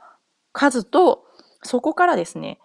[0.51, 1.23] 数と、
[1.63, 2.59] そこからですね、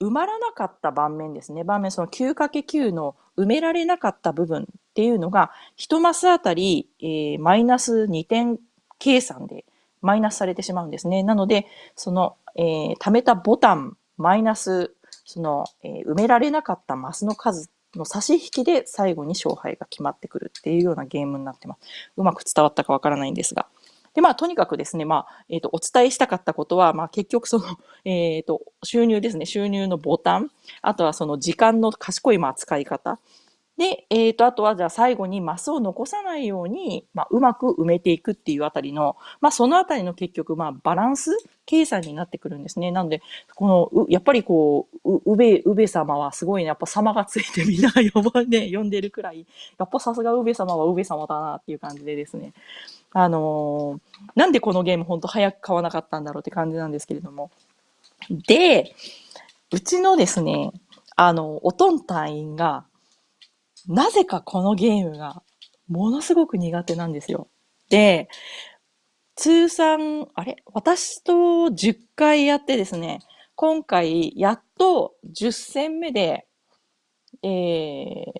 [0.00, 1.62] 埋まらなかった盤面ですね。
[1.62, 8.58] 盤面、その 9×9 の埋められなかった部分っていうのが、1マスあたり、えー、マイナス2点
[8.98, 9.64] 計算で
[10.02, 11.22] マイナスされてしまうんですね。
[11.22, 11.66] なので、
[11.96, 22.12] その、えー、貯めたボタン、マイナス、その、えー、埋められなかったマスの数の差し引きで最後に勝敗が決まってくるっていうようなゲームになってます。
[22.16, 23.66] うまく伝わったかわからないんですが。
[24.14, 27.64] で、まあ、とにかくですね、まあ、えっ、ー、と、お伝えしたかったことは、まあ、結局その、
[28.04, 30.50] えっ、ー、と、収入ですね、収入のボタン、
[30.82, 33.18] あとはその時間の賢い、まあ、使い方。
[33.80, 42.90] で、えっ、ー、と、あとは、じゃあ最後にマスを残さないように、まあ、うまく埋めていくっていうあたりの、まあ、そのあたりの結局、まあ、バランス計算になってくるんですね。
[42.90, 43.22] なんで、
[43.54, 49.46] この、やっぱりこう、う、うべ、うべ様はすごいね、やっぱ様がついてみんな呼ばね、 呼んでるくらい、
[49.78, 52.52] やっぱさすがうべ様はうべ様だなっていう感じでですね。
[53.14, 57.50] あのー、なんでこのゲーム本当早く買わなかったんだろうって感じなんですけれども。
[58.28, 58.94] で、
[59.72, 60.70] うちのですね、
[61.16, 62.84] あの、おとん隊員が、
[63.88, 65.42] なぜかこのゲームが
[65.88, 67.48] ものすごく苦手なんですよ。
[67.88, 68.28] で、
[69.36, 70.56] 通算、あれ？
[70.66, 73.20] 私と10回やってですね、
[73.54, 76.46] 今回やっと10戦目で、
[77.42, 78.32] えー、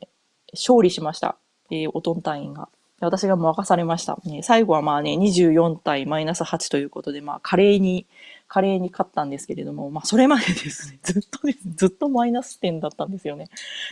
[0.53, 1.37] 勝利しました。
[1.71, 2.69] えー、おとん隊員が。
[3.01, 4.19] 私が任されました。
[4.25, 8.07] ね、最後はまあね、24対マイナス8ということで、まあ、華麗に、
[8.47, 13.49] 華麗に勝ったんですけれども、まあ、それまでですね、ずっとです、ずっとマイナス点だったんですよね。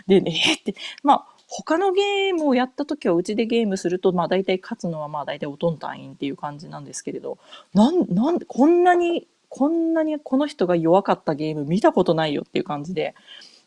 [0.06, 7.38] で、ね、えー、って、まあ、他のゲームをやった時はうちでゲームすると、まあ大体勝つのはまあ大体おとん隊員っていう感じなんですけれど、
[7.72, 13.14] なん、なんで、こんなに、こんなにこの人が弱かったゲーム見たことないよっていう感じで、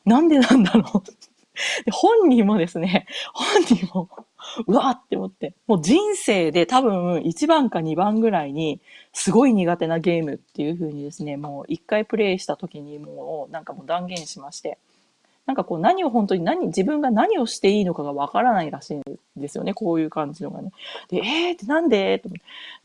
[0.05, 1.11] なんでなんだろう。
[1.85, 4.09] で本人もですね、本人も
[4.67, 8.79] うわーって思って、もう人生で多分1番か2番ぐらいに
[9.13, 14.77] すごい苦手なゲームっていう風にですね、もう1回プレイした時にもうなんかもう断言しまして、
[15.51, 19.03] なんかこう何を本当に何、自分が何をしていいのかがわからないらしいん
[19.35, 19.73] ですよね。
[19.73, 20.71] こういう感じのがね。
[21.09, 22.19] で、えーってなんで？
[22.19, 22.29] と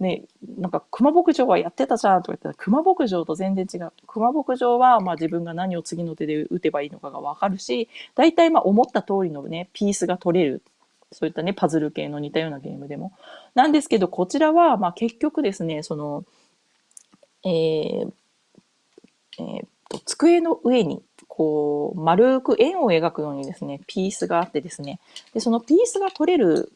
[0.00, 0.24] ね、
[0.58, 3.92] なんか熊牧場はやってたじゃんとか言ったら、熊牧場と全然違う。
[4.08, 10.62] 熊牧場はまあ自分が何を次の手で打てばいいのかがわかるし、大体まあ思った通りのね、ピースが取れる。
[11.12, 13.12] そういったね、パズル系の似たようなゲームでも。
[13.54, 16.24] なんですけど、こちらは、まあ結局ですね、その、
[17.44, 18.12] えー、
[19.38, 21.00] えー、と、机の上に
[21.36, 25.00] こう、丸く円を描くようにですね、ピースがあってですね、
[25.34, 26.72] で、そのピースが取れる、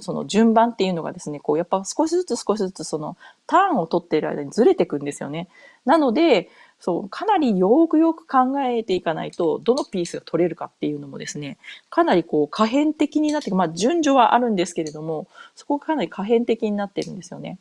[0.00, 5.48] その順番っていうのがですね、こう、やっぱ少しずつ少しずつそのターンを取っている間にずれていくんですよね。
[5.86, 11.56] なので、そう、かなりよくよく考えていかないと、どのピースが取れるかっていうのもですね、
[11.88, 17.58] かなりこう、可変的になって、まあ、順序はあるんですけれども、そこがかなり可変的になってるんですよね。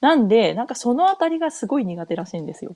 [0.00, 2.74] なんで、なんかそのあたりがすごい苦手らしいんですよ。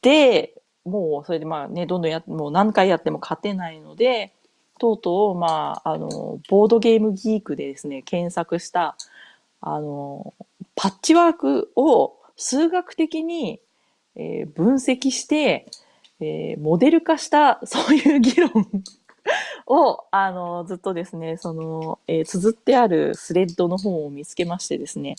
[0.00, 0.54] で、
[0.86, 4.32] もうそれでまあね、どんどんや、もう何回やっても勝てないので、
[4.78, 8.96] とうとう、まあ、あの、ボードゲームギークでですね、検索した、
[9.60, 10.34] あの、
[10.74, 13.60] パッチワークを数学的に、
[14.14, 15.66] えー、分析して、
[16.20, 18.50] えー、モデル化した、 そういう議論
[19.66, 25.16] を、あの、ずっとですね、その、えー、綴ってあるスレッドの本を見つけましてですね、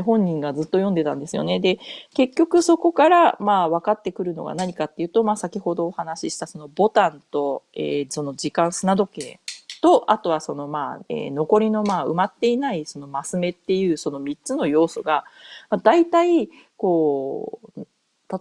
[0.00, 1.60] で本人がずっと読んでたんですよね。
[1.60, 1.78] で、
[2.14, 9.40] 結局そこから、まあ、分かってくるのが何かっていうと、まあ、先ほどお話ししたそのボタンと、えー、その時間砂時計
[9.80, 15.24] と、あとはその、まあ、えー、残りの、まあ、埋まっていないそのマス目っていうその3つの要素が、
[15.68, 17.86] まあ、大体、こう、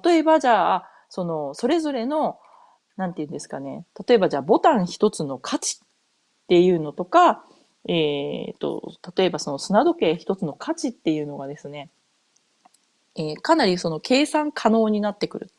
[0.04, 2.40] 例えばじゃあ、その、それぞれの、
[2.98, 3.86] なんていうんですかね。
[4.08, 5.88] 例えばじゃあ、ボタン一つの価値っ
[6.48, 7.44] ていうのとか、
[7.88, 11.90] えー、と、例えばその砂時計一つの価値っていうのがですね、
[13.16, 15.50] えー、かなりその計算可能になってくる。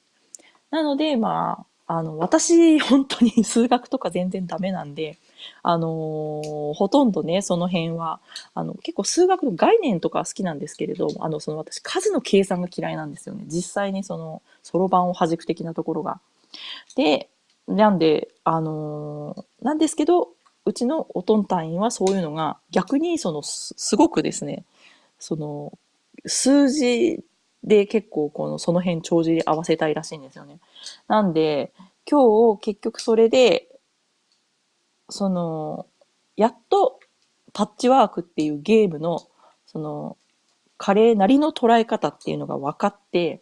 [0.71, 5.19] なので、まあ、あの、私、本当に数学とか全然ダメなんで、
[5.65, 8.21] あのー、ほとんどね、その辺は、
[8.55, 13.45] あの、結構数学の概念とか好きなんですけれど、あの、その私、数の計算が嫌いなんですよね。
[13.49, 16.21] 実際にその、そろばんを弾く的なところが。
[16.95, 17.29] で、
[17.67, 20.29] なんで、あのー、なんですけど、
[20.65, 24.65] うちのおとん隊員はそういうのが逆にそのすごくですね、
[25.19, 25.73] その
[26.27, 27.25] 数字
[27.65, 30.59] で結構このその辺帳尻合わせたいらしいんですよね。
[31.09, 31.73] なんで
[32.11, 33.69] 今日結局それで
[35.09, 35.87] その
[36.37, 37.01] やっと
[37.53, 39.27] パッチワークっていうゲームの
[39.67, 40.17] その
[40.79, 43.41] カレーなりの捉え方っていうのが分かって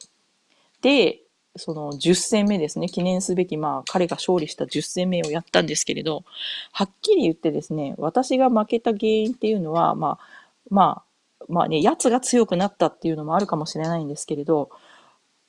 [0.83, 1.21] で
[1.59, 6.25] その10戦目ですね、記念すべき、まあ、彼が勝利した10戦目をやったんですけれど、
[6.73, 10.25] はっきり言ってですね、私が負けた原因っていうのは、まあ、
[10.71, 11.03] ま
[11.41, 14.71] あ、まあね、奴が強くなったっていうのもあるかもしれないんですけれど、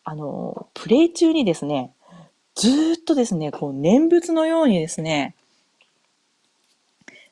[0.04, 1.94] あの、プレイ中にですね、
[2.56, 5.36] ずっとですね、こう、念仏のようにですね、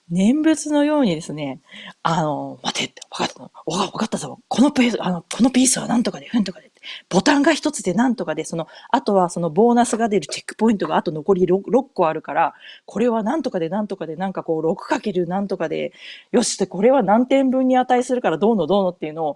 [0.09, 1.59] 念仏のようにですね、
[2.01, 6.71] あの、待てって、分かった、分かったぞ、このペース、あの、このピースはなんとかで、ふんとかで、
[7.09, 12.53] ボタンが一つでなんとかで、その、あとはそのボーナスが出るチェックポイントがあと残り 6, 6個あるから、
[12.85, 15.93] これはなんとかでなんとかで、なんかこう 6× なんとかで、
[16.31, 19.35] よしってこれは何点分に値するからどうのどうのっていうのを、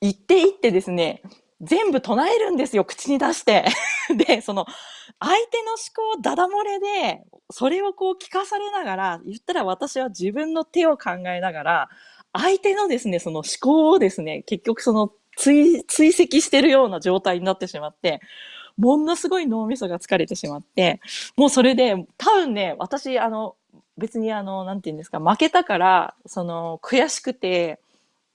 [0.00, 1.22] 言っていってですね、
[1.60, 3.64] 全部唱えるんですよ、口に出して。
[4.16, 4.66] で、その、
[5.18, 11.88] 相手の思考をダダ漏れで、それをこう聞かされながら、言ったら私は自分の手を考えながら、
[12.32, 18.20] 相手のですね、その思考をですね、結局その追、追跡してるような状態になってしまって、
[18.76, 21.00] ものすごい脳みそが疲れてしまって、
[21.36, 23.56] もうそれで、多分ね、私、あの、
[23.96, 27.80] 別にあの、なんて言うんですか、負けたから、その、悔しくて、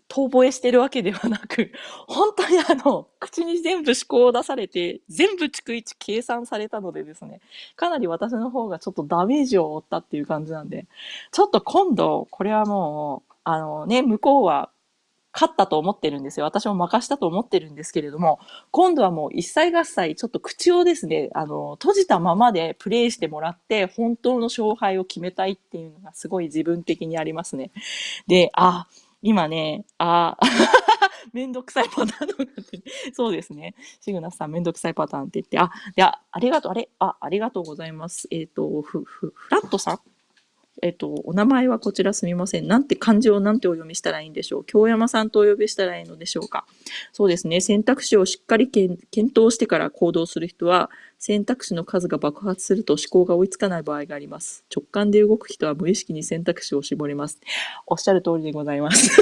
[0.09, 1.71] 遠吠えしてるわけではなく、
[2.07, 7.41] 本当にあの、口に全部思考を出されて、全部逐一計算されたのでですね、
[7.75, 10.87] かなり私の方がちょっとダメージを負ったっていう感じなんで、
[11.31, 14.69] ちょっと今度、これはもう、あのね、向こうは
[15.33, 16.45] 勝ったと思ってるんですよ。
[16.45, 18.39] 私も任したと思ってるんですけれども、
[18.71, 27.71] 今度はもう一切合切、ちょっと口をですね、あの、閉じたままでプレイしてもらって、本当の勝敗を決めたいっていうのがすごい自分的にありますね。
[28.27, 28.87] で、あ、
[29.23, 30.37] 今ね、あ、
[31.33, 33.73] めんどくさいパターンとかって、そうですね。
[34.01, 38.27] シグナスさんめんどくさいパターンって言って、あ、で、あ、ありがとう、あれ、あ、ありがとうございます。
[38.29, 39.99] えっ、ー、と、ふ、ふ、フラットさん
[40.81, 42.67] えっと、お名前はこちらすみません。
[42.67, 44.65] なんて漢字をなんてお読みしたらいいんでしょう？
[44.65, 46.65] 京山さんとお呼びしたらいいのでしょうか？
[47.11, 47.61] そうですね。
[47.61, 54.65] 選択肢をしっかり検討してから行動する人は、選択肢の数が爆発すると思考が追いつかない場合があります。
[54.75, 57.39] 直感で動く人は無意識に選択肢を絞ります。
[57.87, 59.21] おっしゃる通りでございます。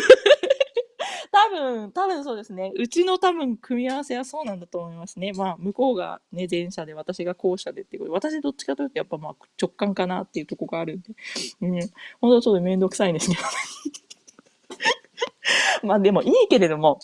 [1.31, 2.73] 多分、多分そうですね。
[2.75, 5.31] うちの多分組み合わせはそうなんだと思いますね。
[5.33, 11.13] まあ、向こうがね、前者で、私が後者でっていうことで、私どっちかというとやっぱまあ直感かなっていうとこがあるんで、
[11.61, 11.79] うん、
[12.19, 13.37] 本当ちょっとめんどくさいんですね。
[15.83, 16.99] まあでもいいけれども、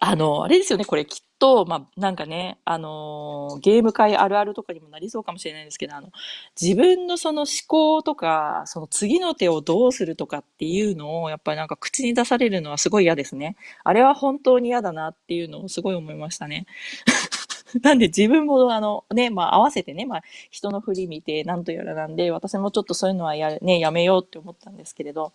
[0.00, 6.10] あの、あれですよね、これきっと、まあ、なんかね、あのー、ゲーム界あるあるとかにもなりそうかもしれないんですけど、あの、
[6.60, 13.56] 自分のその思考とか、その次の手をどうするとかっていうのを、やっぱりなんか口に出されるのはすごい嫌ですね。
[13.82, 16.66] あれは本当に嫌だなっていうのをすごい思いましたね。
[17.82, 25.32] なんで自分もあのね、まあ合わせてね、まあ人の振り見てなんとやらなんで、私もちょっとそういうのはや,、ね、やめようって思ったんですけれど、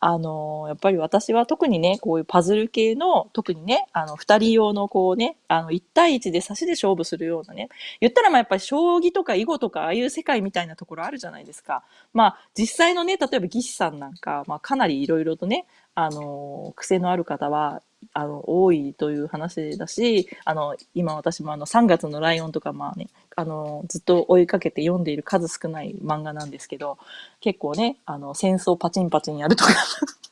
[0.00, 7.68] あの、やっぱり私は特にね、こういうパズル系の、特にね、あの、二人用のこうね、あの、一対一で差しで勝負するようなね、
[8.00, 11.82] 言ったらまあやっぱり将棋とか囲碁とかああいう世界みたいなところあるじゃないですか。
[12.12, 17.82] まあ実際のね、例えば技師さんなんか、まあかなりいろいろとね、あの、癖のある方は、
[18.12, 26.98] あの、多いという話だし、あの、今私もあの、3月のライオンとか、まあね、あの、ずっと追いかけて読んでいる数少ない漫画なんですけど、
[27.40, 29.72] 結構ね、あの、戦争パチンパチンやるとか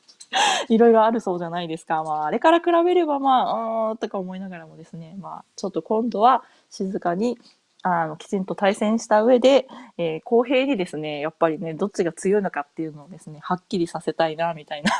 [0.69, 2.03] いろいろあるそうじゃないですか。
[2.03, 7.39] まあ、あれから比べれば、まあ、うーん、とか思いながらもですね、まあ、ちょっと今度は静かに、
[7.87, 9.67] あの、きちんと対戦した上で、
[9.99, 14.91] えー、公平にですね、やっぱりね、どっちが強いのかっていうのをですね、はっきりさせたいな、みたいな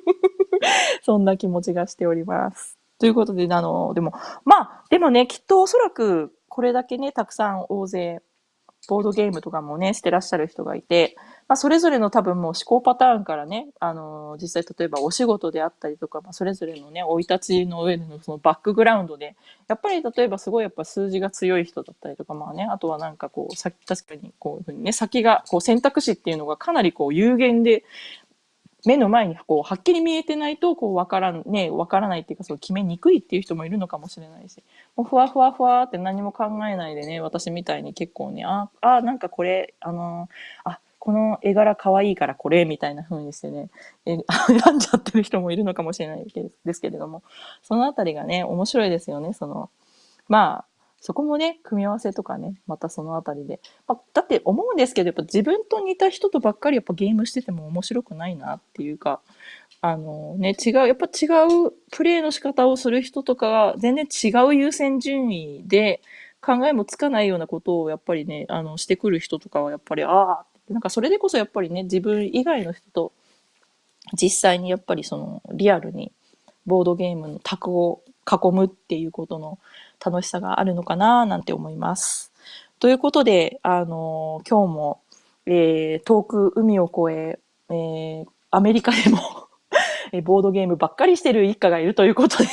[1.02, 2.78] そんな気持ちがしております。
[2.98, 4.12] ということで、あの、でも、
[4.44, 8.20] まあ、でもね、きっとおそらく、これだけね、たくさん大勢、
[8.88, 11.16] ボードゲームとかもね、してらっしゃる人がいて、
[11.52, 19.36] まあ、それぞれの多分もう思考パターンからね、あのー、実際例えばお仕事であったりとか、まあ、それぞれのね、生い立ちの上でのそのバックグラウンドで、
[19.68, 27.84] やっぱり例えばすごいやっぱ数字が強い人だったりとか、まあね、あとはなんかこう、さ確かにこういうふうにね、先が、こう選択肢っていうのがかなりこう有限で、
[28.84, 34.62] 目の前にこうはっきり見えてないとこうわからんねわからないっていうかそう決めにくいっていう人もいるのかもしれないし
[34.96, 43.70] もうふわふわふわって何も考えないでね私みたいに結構ねああなんかこれあのー、あこの絵柄可愛いからこれみたいな風にしてね、
[44.06, 46.24] え選んじゃってる人もいるのかもしれない
[46.64, 47.24] ですけれども、
[47.64, 49.68] そのあたりがね、面白いですよね、その、
[50.28, 50.64] まあ、
[51.00, 53.58] そこもね、組み合わせとかね、またそのあたりで。
[53.88, 59.20] まあ、だって思うんですけど、やっぱ自分と似た人とばっかりやっぱゲームしてても面白くないなっていうか、
[59.80, 61.26] あのね、違う、やっぱ違
[61.66, 66.00] うプレイの仕方をする人とかが全然違う優先順位で
[66.40, 73.12] 考えもつかないようなことをやっぱりね、あの、してくる人とかはやっぱり、ああ、なんかそれでこそやっぱりね、自分以外の人と
[74.12, 76.12] 実際にやっぱりそのリアルに
[76.66, 79.58] ボードゲームの卓を囲むっていうことの
[80.04, 82.32] 楽しさがあるのかななんて思います。
[82.78, 85.00] ということで、あの、今日も、
[85.46, 87.38] えー、遠く海を越
[87.70, 89.48] え、えー、アメリカでも
[90.12, 92.48] えボードゲームばっかりしてる一家がいるということで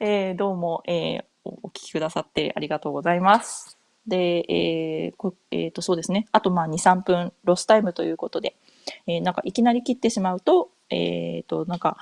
[0.00, 3.83] えー、どうも、えー、お聞きくださってありがとうございます。
[4.06, 6.26] で、えーえー、とそうですね。
[6.32, 8.56] あとまあ2、3分ロスタイムということで、
[9.06, 11.96] えー、なんかいきなり切ってしまうと、えっ、ー、と、なんか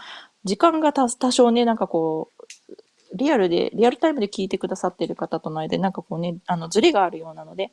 [0.45, 2.77] 時間が多少ね、なんかこう、
[3.15, 7.73] リアルで、リアルタイムで聞いてくださってる方との間、なんかこうね、あの、ズレがあるようなので、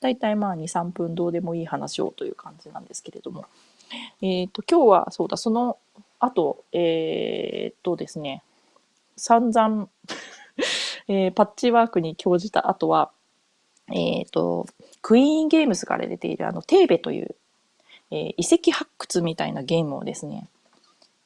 [0.00, 3.46] だいたいまあ2、3分どうでもいい話をという感じなんですけれども。
[4.22, 5.78] えっ、ー、と、今日はそうだ、その
[6.18, 8.42] あと、えー、っとですね、
[9.16, 9.88] 散々
[11.08, 13.10] えー、パッチワークに興じた後は、
[13.92, 14.66] えっ、ー、と、
[15.02, 17.34] クイーンゲームズから出ているあの、テーベという、
[18.10, 20.48] えー、遺跡発掘みたいなゲームをですね、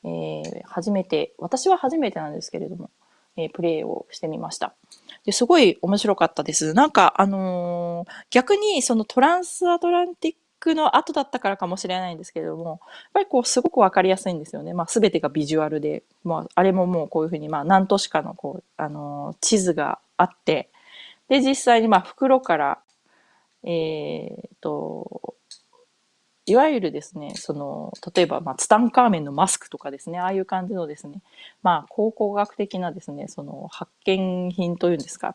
[0.04, 2.90] えー、初めて、私は初めてなんですけれども、
[3.36, 4.74] えー、プレイをしてみました。
[5.24, 6.74] で、すごい面白かったです。
[6.74, 12.78] なんか、あのー、逆にそのトランスアトランティックの後だったからかもしれないんですけれども、やっ
[13.14, 14.74] ぱりこう、すごくわかりやすいんですよね。
[14.74, 20.68] まあ、すべてがビジュアルで、まあ、あれももうこういうふうに、まあ、何都市かのこう、あのー、地図があって、
[21.28, 22.78] で、実際にまあ、袋から、
[23.62, 25.34] えっ、と、
[26.46, 31.22] いわゆるですね、その、例えば、まあ、ツタンカーメンのマスクとかですね、ああいう感じのですね、
[31.62, 35.34] まあ、考古学的なですね、その、発見品というんですか、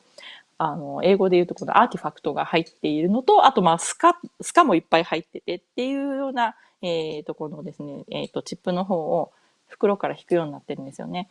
[0.60, 9.32] あの、英語で言うとこのアーティファクトが入っているのと、あと、まあ、スカ、スカもいっぱい入っててっていうような、え、ー、と、このですね、えっ、ー、と、チップの方を
[9.68, 11.30] 袋から引くようになってるんですよね。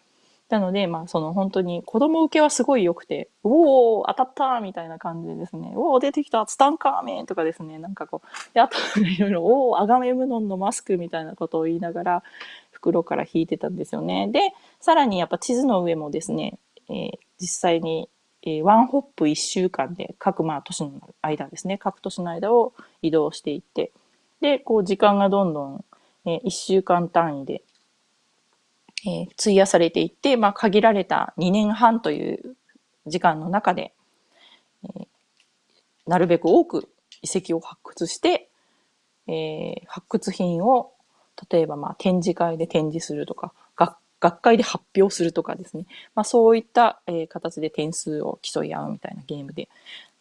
[0.49, 12.23] なので、まあ、その本当に子供受けはすごい良くて、おお当たったみたいな感じでですね、おお出てきたツタンカーメンとかですね、なんかこう、で、あと、 いろいろ、おおアガメムノンのマスクみたいなことを言いながら、
[12.71, 14.29] 袋から引いてたんですよね。
[14.29, 14.41] で、
[14.81, 18.09] さらにやっぱ地図の上もですね、えー、実際に、
[18.43, 22.73] えー、ワンホップ1週間で各まあ都市の間ですね、各都市の間を
[23.03, 23.93] 移動していって、
[24.41, 25.85] で、こう時間がどんどん、
[26.25, 27.63] えー、1週間単位で
[29.09, 32.57] えー、費やされていって、まあ、限られた2年半という
[33.07, 33.95] 時間の中で、
[34.85, 35.07] えー、
[36.07, 36.89] なるべく多く
[37.23, 38.51] 遺跡を発掘して、
[39.27, 40.93] えー、発掘品を
[41.51, 45.87] 例えばまあ展示会で展示するとか、学学会で発表するとかですね。
[46.15, 49.69] まあそういった、えー、形で点数を競い合うみたいなゲームで。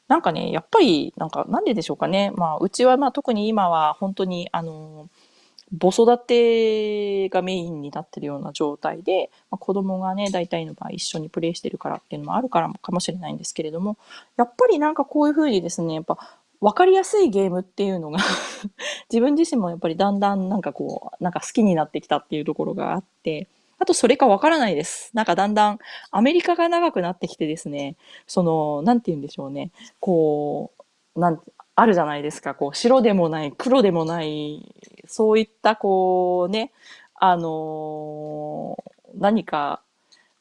[0.07, 2.31] なんかね、やっぱり、なんかなんででしょうかね。
[2.35, 5.26] まあうちはまあ特に今は本当にあのー
[5.71, 13.97] 母育てがメインになってるような状態で、まあ、子供がね、大体の場合一緒にプレイしてるからっていうのもあるからかもしれないんですけれども、
[14.37, 16.17] やっぱりなんかこういうふうにですね、やっぱ
[16.61, 18.19] 分かりやすいゲームっていうのが
[19.11, 23.47] 自分自身もやっぱりだんだんなんかこう、なんか好きになってきたっていうところがあって、
[23.79, 25.11] あとそれかわからないです。
[25.13, 25.79] なんかだんだん
[26.11, 27.95] アメリカが長くなってきてですね、
[28.25, 30.71] その、なんて言うんでしょうね、こ
[31.15, 31.41] う、なん
[31.79, 32.55] あるじゃないですか。
[32.55, 34.65] こう、白でもない、黒でもない、
[35.07, 36.71] そういった、こうね、
[37.15, 39.81] あのー、何か、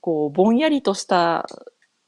[0.01, 1.47] こう、ぼんやりとした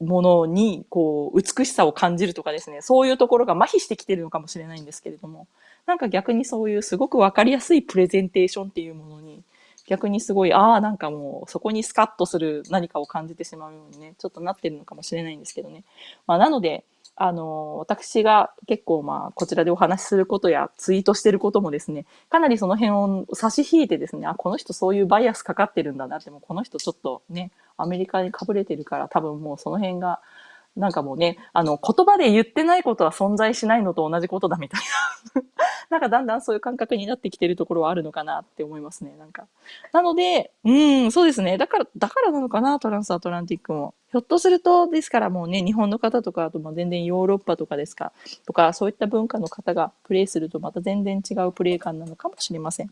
[0.01, 5.47] ものに、こう、美しさを感じるとかですね、そういうところが麻痺してきてるのかもしれないんですけれども、
[5.87, 9.43] なんか逆にそういうすごくわかりやすいプレゼンテーションっていうものに、
[9.87, 15.83] 逆にすごい、ああ、なんかもう、そこにスカッとする何かを感じてしまうようにね、ちょっとなってるのかもしれないんですけどね。
[16.27, 16.85] まあ、なので、
[17.21, 30.21] あの、私が結構まあ、こちらでお話しすることやツイートしてることもですね、かなりその辺を差し引いてですね、あ、この人そういうバイアスかかってるんだなって、もこの人ちょっとね、アメリカにかぶれてるから多分もうその辺が、
[30.79, 34.81] なんかもうね、あの、言葉で言ってないことは存在しないのと同じことだみたい
[35.35, 35.43] な
[35.91, 39.49] なんかだんだんそういう感覚になってきてるところはあるのかなって思いますね、なんか。
[39.93, 41.59] なので、うん、そうですね。
[41.59, 43.95] だから、だからなのかな、トランスアトランティックも。
[44.13, 48.13] ひょっとすると、ですからもうね、日本の方とか、あとまあ全然ヨーロッパとかですか、
[48.47, 52.91] とか、そういった文化の方がプレイするとまた全然違うプレイ感なのかもしれません。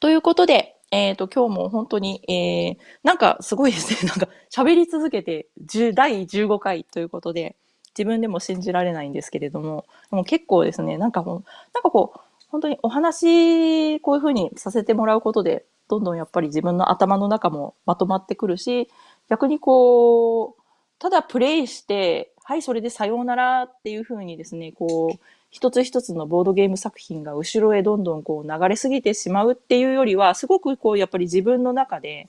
[0.00, 4.08] ということで、えっ、ー、と、今日も本当に、えー、なんかすごいですね。
[4.14, 5.48] なんか喋り続けて、
[5.92, 7.56] 第15回ということで、
[7.98, 18.88] 自分でも信じられないんですけれども、でも結構ですね、なんかもう、なんかこう、本当にお話、こういうふうにさせてもらうことで、どんどんやっぱり自分の頭の中もまとまってくるし、
[19.28, 20.62] 逆にこう、
[21.00, 25.18] ただプレイして、はい、それでさようならっていうふうにですね、こう、
[25.54, 32.28] 一つ一つのボードゲーム作品が後ろへどんどんこう流れすぎてしまうっていうよりは、すごくこう、やっぱり自分の中で、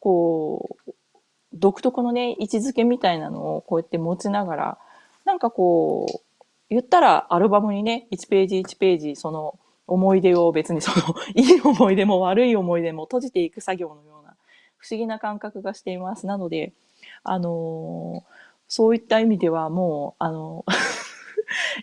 [0.00, 0.94] こう、
[1.52, 4.78] 独特のね、位置づけみたいなのをこうやって持ちながら、
[5.26, 6.06] なんかこ
[6.40, 14.34] う、言ったらアルバムにね、1ページ1ページ、その思い出を別にその、 いい思い出も悪い思い出も閉じていく作業のような
[14.78, 16.26] 不思議な感覚がしています。
[16.26, 16.72] なので、
[17.22, 18.32] あのー、
[18.66, 21.01] そういった意味ではもう、あのー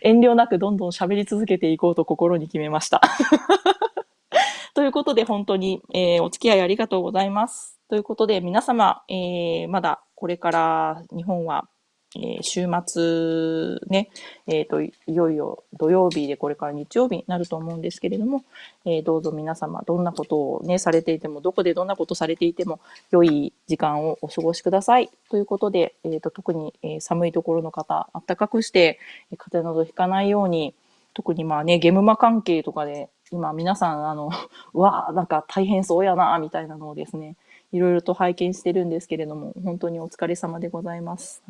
[0.02, 3.00] 遠慮なくどんどん喋り続けていこうと心に決めました。
[4.74, 7.80] ということで本当に、えー、お付き合いありがとうございます。
[7.88, 11.68] ということで皆様、えー、まだこれから日本は
[12.16, 14.10] えー、週末ね、
[14.48, 18.44] えっ、ー、と、いよいよ土曜日でこれから日曜日になると思うんですけれども、
[18.84, 22.80] えー、どうぞ皆様、どんなことをね、されていても、どこでどんなことされていても、
[23.12, 25.08] 良い時間をお過ごしください。
[25.30, 28.98] ということで、えっ、と、特に、え寒いところの方、暖かくして、
[29.38, 30.74] 風邪などひかないように、
[31.14, 34.30] 特にまあね、ゲムマ関係とかで、今皆さん、あの、
[34.74, 37.36] わあ、なんか大変そうやな、みたいなのをですね、
[37.72, 41.42] いろいろと拝見してるんですけれども、本当にお疲れ様でございます。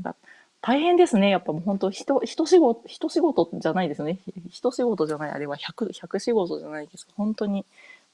[0.62, 1.30] 大変ですね。
[1.30, 4.18] やっぱもう本当、人、人仕事、人仕事じゃないですね。
[4.50, 7.08] 人仕事じゃない、あれは100、100仕事じゃないです。
[7.16, 7.64] 本当に、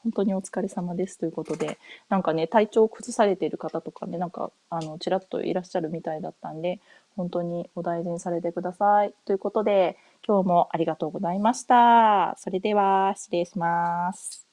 [0.05, 1.78] 本当にお疲れ様ですということで、
[2.09, 6.78] なんかね、体調を崩されている方とかね、なんか、あの、ちらっといらっしゃるみたいだったんで、
[7.16, 9.12] 本当にお大事にされてください。
[9.24, 12.36] ということで、今日もありがとうございました。
[12.38, 14.45] それでは、失礼します。